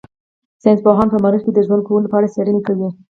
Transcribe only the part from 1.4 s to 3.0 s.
کې د ژوند کولو په اړه څېړنې کوي.